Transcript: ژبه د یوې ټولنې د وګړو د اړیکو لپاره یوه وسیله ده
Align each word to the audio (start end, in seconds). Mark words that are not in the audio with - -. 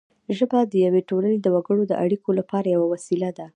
ژبه 0.37 0.59
د 0.71 0.73
یوې 0.85 1.01
ټولنې 1.09 1.37
د 1.41 1.47
وګړو 1.55 1.83
د 1.87 1.93
اړیکو 2.03 2.29
لپاره 2.39 2.67
یوه 2.75 2.87
وسیله 2.93 3.29
ده 3.37 3.45